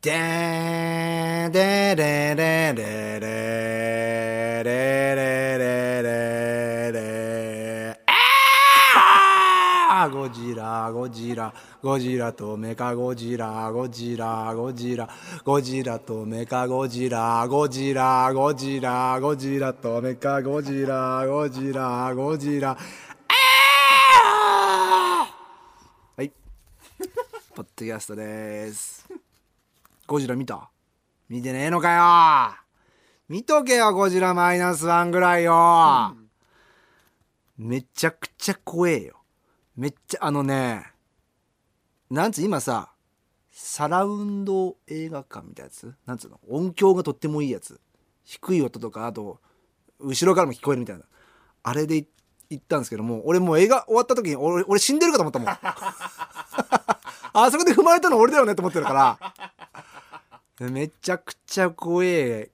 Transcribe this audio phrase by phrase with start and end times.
[0.00, 3.20] でーでれれれれ
[4.62, 4.68] れ
[5.16, 8.00] れれれれ
[9.90, 15.08] あゴジラゴジラゴジラとメカゴジラゴジラゴジラ
[15.44, 22.78] ゴジラとメカゴジラゴジラゴジラゴジラとメカゴジラゴジラゴジラ
[26.16, 26.30] はい
[27.52, 29.07] ポッドキャストです
[30.08, 30.70] ゴジラ見た？
[31.28, 32.56] 見てねえのかよ。
[33.28, 36.16] 見とけよゴジラマイナスワンぐらいよ、
[37.58, 39.18] めちゃくちゃ怖えよ。
[39.76, 40.86] めっちゃあのね
[42.08, 42.88] なんつう今さ
[43.52, 45.94] サラウンド映画館みたいなやつ？
[46.06, 46.40] なんつうの？
[46.48, 47.78] 音響がとってもいいやつ。
[48.24, 49.40] 低い音とかあと
[50.00, 51.04] 後ろからも聞こえるみたいな。
[51.64, 51.96] あれで
[52.48, 55.48] 行ったんですけども俺もう映画終わった時に俺俺死んでるかと思ったもん。
[57.34, 59.34] あそこで踏まれたの俺だよねと思ってるから
[60.60, 62.50] めちゃくちゃ怖え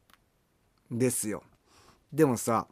[0.90, 1.42] ですよ。
[2.12, 2.66] でもさ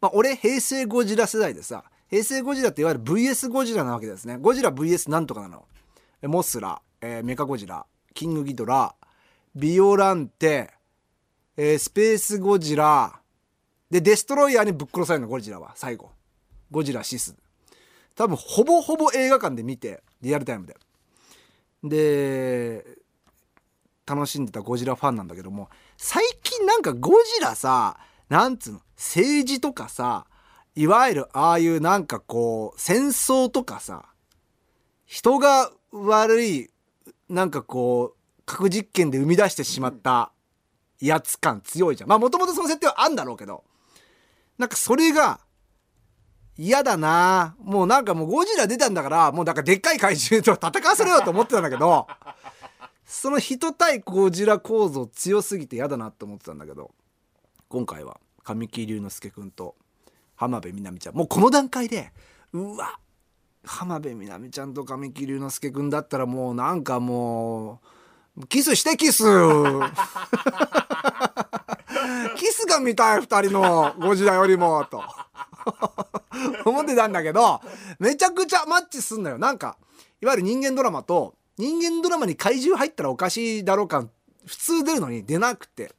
[0.00, 4.38] まあ俺平成ゴジラ世代でさ平成ゴジラっていわゆる VS ゴジラなわけですね。
[4.38, 5.64] ゴジラ VS なんとかなの。
[6.22, 8.94] モスラ、えーメカゴジラキングギドラ
[9.54, 10.72] ビオランテ、
[11.56, 13.20] えースペースゴジラ
[13.90, 16.10] でデストロイヤーにぶっ殺されるのゴジラは最後。
[16.70, 17.36] ゴジラシス。
[18.14, 20.76] 多分ほぼほぼ映画館で見てリアルタイムで。
[21.84, 23.05] で
[24.06, 30.26] 楽しんでたゴジラファンなんだけども最近なんかゴジラさなんつうの政治とかさ
[30.74, 34.04] いわゆるああいうなんかこう戦争とかさ
[35.06, 36.70] 人が悪い
[37.28, 40.32] なんかこう核実験で生み出してしまった
[41.00, 42.08] やつ感強いじゃん。
[42.08, 43.64] まあもともとその設定はあんだろうけど
[44.58, 45.40] なんかそれが
[46.58, 47.54] 嫌だな。
[47.58, 52.06] もうなんかもうゴジラ出たんだからもうなんかでっかい怪獣と戦わせろよと思ってたんだけど
[53.06, 56.90] その人対ゴジラ構造強すぎて嫌だなって思ってたんだけど
[57.68, 59.76] 今回は神木隆之介君と
[60.34, 61.14] 浜辺美波ちゃん。
[61.14, 62.12] もうこの段階で
[62.52, 62.98] うわ
[63.64, 67.80] 浜辺美波ちゃんと神木隆之介君だったらもうなんかも
[68.36, 69.22] うキスしてキス。
[72.36, 75.02] キスが見たい二人のゴジラよりもと。
[76.64, 77.60] 思ってたんだけど
[77.98, 79.38] めちゃくちゃマッチすんのよ。
[79.38, 79.78] なんか
[80.20, 84.10] いわゆる人間ドラマと人間ドラマに怪獣入ったらおかしいだろう感
[84.46, 85.94] 普通出るのに出なくて。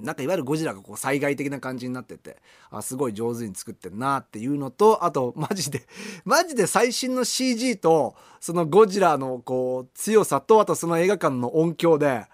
[0.00, 5.86] なんかいわゆるゴジラがこう災害的な感じになっててあすごい上手に作ってんなっていうのとあとマジで
[6.26, 12.26] マジで最新の CG とそのゴジラのこう強さとあとその映画館の音響で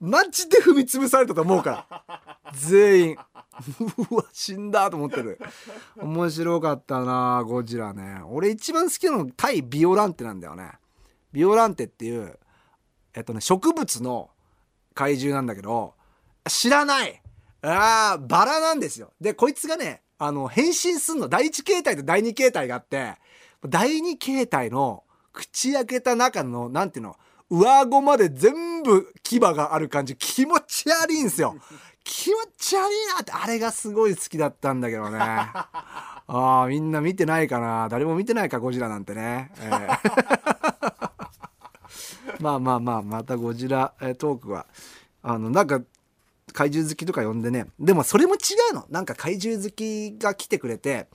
[0.00, 2.30] マジで踏み潰されたと思うから。
[2.54, 3.16] 全員。
[4.10, 5.38] うわ死んだと思ってる。
[5.98, 8.22] 面白かったなゴジラね。
[8.30, 10.72] 俺一番好きなの対ビオランテなんだよね。
[11.32, 12.38] ビオランテっていう
[13.14, 14.30] えっとね植物の
[14.94, 15.94] 怪獣なんだけど
[16.48, 17.22] 知らない。
[17.62, 19.12] あーバラなんですよ。
[19.20, 21.28] でこいつがねあの変身すんの。
[21.28, 23.16] 第一形態と第二形態があって
[23.66, 27.16] 第二形態の口開けた中のなんていうの
[27.50, 30.16] 上顎まで全部牙がある感じ。
[30.16, 31.56] 気持ち悪いんですよ。
[32.04, 33.32] 気持ち悪いなって。
[33.32, 35.18] あれがすごい好きだったんだけどね。
[35.20, 37.88] あーみんな見てないかな。
[37.88, 40.59] 誰も見てないかゴジラなんてね、えー
[42.42, 44.66] まあまあまあまたゴジラトークは
[45.22, 45.80] あのなんか
[46.52, 47.66] 怪獣好きとか呼んでね。
[47.78, 48.38] でもそれも違
[48.72, 48.86] うの。
[48.90, 51.08] なんか怪獣好きが来てくれて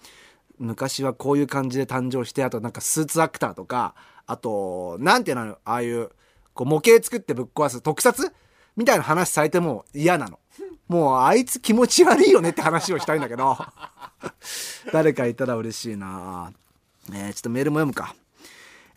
[0.59, 6.11] 昔はこういう感じで誕生してあとなんかスーツアクターとかあとなんていうのああいう
[6.53, 8.31] こう模型作ってぶっ壊す特撮？
[8.77, 10.39] みたいな話されても嫌なの。
[10.87, 13.57] もうあいつ気持ち悪いよねって話をしたいんだけど。
[14.93, 16.51] 誰かいたら嬉しいな。
[17.11, 18.15] えーちょっとメールも読むか。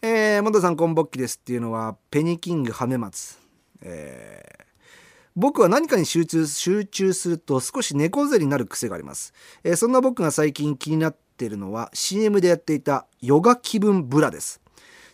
[0.00, 3.36] えー、モさんこんぼっきですっていうのはペニキングハメマツ。
[3.82, 4.58] えー
[5.34, 9.32] 僕は何かに集中集中すると少し猫背になる癖があります、
[9.62, 14.60] えーそんな僕が最近気になっているのは CM でやっていたヨガ気分ブラです。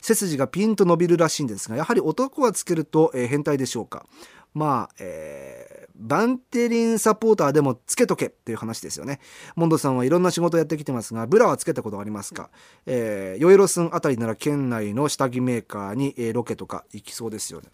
[0.00, 4.06] 背筋がピンと伸びるらしいんですがやはり男はつけると、えー変態でしょうか。
[4.54, 9.20] まあ、えーバンテリンサポーターでもつけとけっていう話ですよね。
[9.54, 12.50] モンドさんはいろんな仕事をやってきてますがブラはつけたことありますか、
[12.84, 17.68] えー、ヨエロスンあたりなら県内の下着メーカーに、えーロケとか行きそうですよね。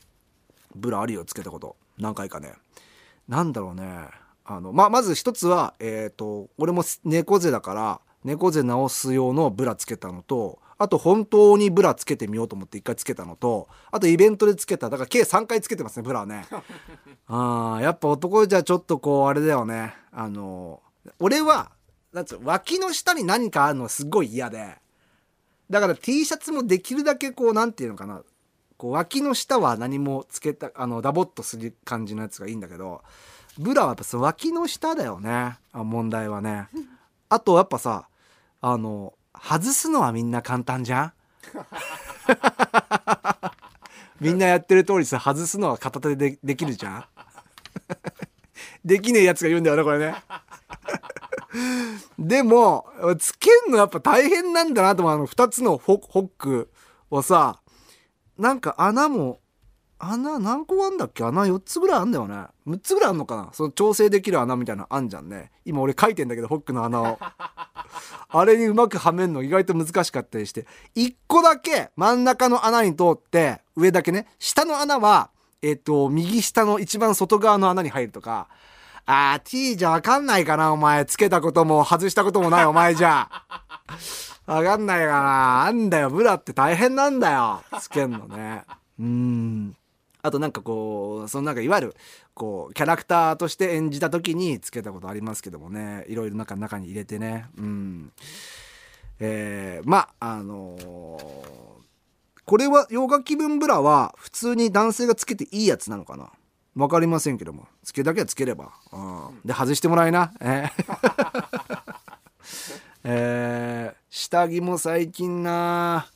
[0.74, 1.76] ブラあるよつけたこと。
[1.98, 2.52] 何回かね。
[3.26, 4.08] なんだろうね。
[4.44, 16.46] あのまあまず一つはえっ、と俺も猫背だから猫背直す用のブラつけたのとあと本当にブラつけてみようと思って一回つけたのとあとイベントでつけただから計3回つけてますねブラはね。
[17.28, 19.94] あーやっぱ男じゃちょっとこうあれだよね。
[20.10, 20.80] あの
[21.18, 21.70] 俺は
[22.14, 24.78] なんつうの脇の下に何かあるのすごい嫌で。
[25.68, 28.22] だから T シャツもできるだけこうなんていうのかな。
[28.78, 33.02] こう脇の下は何もつけたあのダボっとする感じのやつがいいんだけど
[33.58, 35.58] ブラはやっぱその脇の下だよね。
[35.72, 36.68] あ問題はね。
[37.28, 38.08] あとやっぱさ
[38.62, 41.12] あの外すのはみんな簡単じゃん？
[44.20, 47.04] みんなやってる通りさ外すのは片手でできるじゃん？
[48.84, 50.14] できねえやつが言うんだよねこれね。
[52.18, 52.86] でも
[53.18, 55.14] つけんのやっぱ大変なんだなと思う。
[55.14, 56.70] あの2つのホック
[57.10, 57.60] をさ
[58.38, 59.40] なんか穴も
[60.00, 61.22] 穴何個あんだっけ？
[61.24, 62.46] 穴4つぐらいあんだよね。
[62.66, 63.48] 6つぐらいあんのかな？
[63.52, 65.50] その調整できる穴みたいなのあんじゃんね。
[65.64, 67.18] 今俺書いてんだけどホックの穴を。
[68.32, 70.66] あれにうまくはめんの意外と難しかったりして。
[70.96, 74.26] 1個だけ真ん中の穴に通って上だけね。
[74.38, 75.30] 下の穴は
[75.62, 78.48] えっ、と右下の一番外側の穴に入るとか。
[79.06, 81.04] あー T じゃわかんないかなお前。
[81.04, 83.28] つけたことも外したこともないお前じゃ。
[84.46, 85.66] わかんないかな。
[85.66, 86.10] あんだよ。
[86.10, 87.62] ブラって大変なんだよ。
[87.80, 88.64] つけんのね。
[89.00, 89.76] うん
[90.22, 91.96] あとなんかこうそのなんかいわゆる
[92.34, 96.04] こうキャラクターとして演じた時につけたことありますけどもね。
[96.08, 97.46] いろいろ中中に入れてね。
[97.56, 98.12] うん。
[99.18, 101.80] えー、まああのー
[102.46, 106.32] これは洋楽気分ブラは普通に男性がつけていいやつなのかな？
[106.74, 107.68] わかりませんけども。
[107.84, 108.98] つけだけはつければ、う
[109.34, 110.32] ん、で外してもらいな。
[110.40, 111.90] えー。
[113.04, 116.08] えー下着も最近な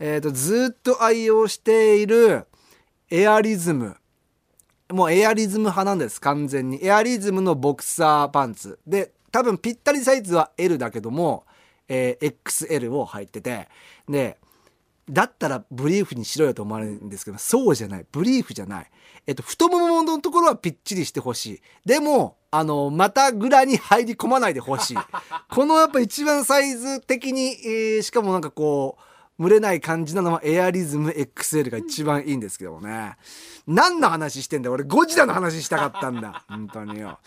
[0.00, 2.46] えー、とずっと愛用している
[3.10, 3.96] エアリズム。
[4.90, 6.84] もうエアリズム派なんです完全に。
[6.84, 8.78] エアリズムのボクサーパンツ。
[8.86, 11.44] で多分ぴったりサイズは L だけども、
[11.88, 13.68] えー XL を入ってて。
[14.08, 14.36] で
[15.08, 18.06] だったらブリーフにしろよと思われるんですけどそうじゃない。
[18.12, 18.90] ブリーフじゃない。
[19.26, 21.60] えっと太もものところはぴっちりしてほしい。
[21.86, 24.96] でもあのまたぐらに入り込まないでほしい。
[25.48, 29.02] このやっぱ一番サイズ的に、えーしかもなんかこう
[29.38, 33.16] 蒸れない感じなのはエアリズム XL が一番いいんですけどもね。
[33.66, 34.72] 何の話してんだよ。
[34.72, 36.44] 俺ゴジラの話したかったんだ。
[36.48, 37.18] 本当によ。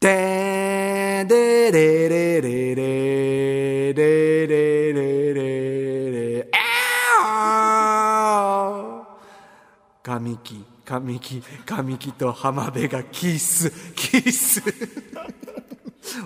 [0.00, 14.62] でーでーれれれれれれれれれあー神木神木神木と浜辺がキスキス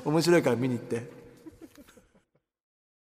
[0.04, 1.17] 面白いから見に行って